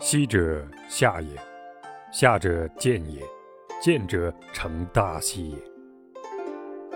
[0.00, 1.36] 昔者下也，
[2.12, 3.20] 下者见也，
[3.82, 5.56] 见者成大器也。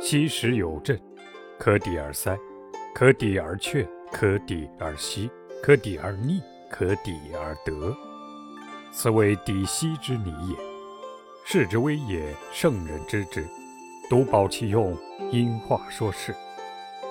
[0.00, 1.00] 昔时有阵，
[1.58, 2.38] 可抵而塞，
[2.94, 5.28] 可抵而却，可抵而息，
[5.60, 7.92] 可抵而逆，可抵而得。
[8.92, 10.56] 此为抵巇之理也。
[11.44, 13.44] 士之危也，圣人知之。
[14.08, 14.96] 独保其用，
[15.32, 16.32] 因话说事，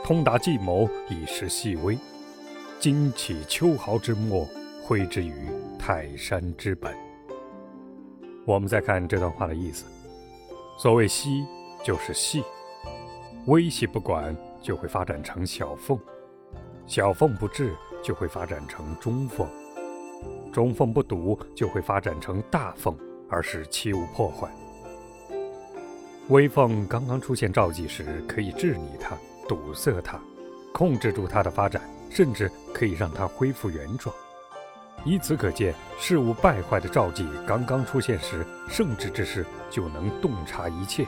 [0.06, 2.00] 通达计谋，以识细微。
[2.80, 4.48] 精起秋毫之末，
[4.92, 5.34] 挥之于
[5.80, 6.94] 泰山之本。
[8.46, 9.86] 我们再看这段话的意思：
[10.78, 11.46] 所谓溪，
[11.82, 12.42] 就是细；
[13.48, 15.98] 微细不管，就会发展成小缝；
[16.86, 17.74] 小缝不治，
[18.04, 19.48] 就会发展成中缝；
[20.52, 22.94] 中缝不堵，就会发展成大缝，
[23.30, 24.50] 而使器物破坏。
[26.28, 30.20] 微缝刚刚出现兆迹时，可以治理它、堵塞它、
[30.74, 34.14] 控制住它的发展，甚至可以让它恢复原状。
[35.04, 41.08] 以此可见，事物败坏的兆迹刚刚出现时，圣智之士就能洞察一切，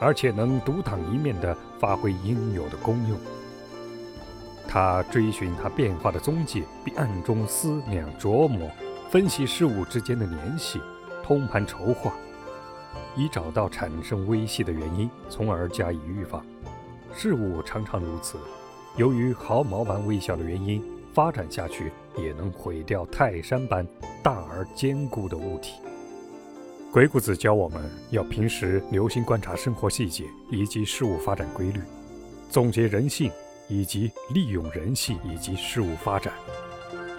[0.00, 3.18] 而且能独当一面地发挥应有的功用。
[4.66, 8.70] 他追寻它变化的踪迹，并暗中思量琢磨，
[9.10, 10.80] 分析事物之间的联系，
[11.22, 12.14] 通盘筹划。
[13.14, 16.42] 以找到产生微细的原因，从而加以预防。
[17.14, 18.38] 事物常常如此，
[18.96, 20.82] 由于毫毛般微小的原因，
[21.12, 23.86] 发展下去也能毁掉泰山般
[24.22, 25.74] 大而坚固的物体。
[26.90, 31.80] 鬼谷子教我们要平时留心观察生活细节以及事物发展规律，
[32.50, 33.30] 总结人性
[33.68, 36.34] 以及利用人性以及事物发展。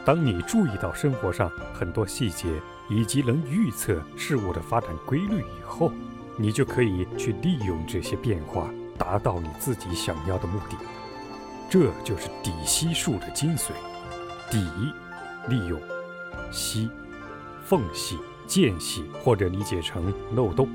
[0.06, 2.48] 当你注意到生活上很多细节，
[2.90, 5.92] 以及能预测事物的发展规律以后，
[6.38, 10.76] 你就可以去利用这些变化，达到你自己想要的目的。
[11.74, 13.72] 这就是底息术的精髓。
[14.52, 14.64] 底，
[15.50, 15.80] 利用；
[16.52, 16.88] 息，
[17.66, 20.70] 缝隙、间隙，或者理解成漏洞。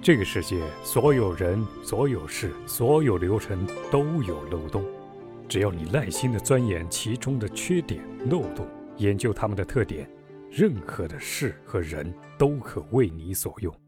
[0.00, 4.82] 这个世界，所有人、所有事、所有流程都有漏洞。
[5.50, 8.66] 只要你耐心地钻研其中的缺点、漏洞。
[8.96, 10.08] 研究他们的特点，
[10.50, 13.83] 任何的事和人都可为你所用。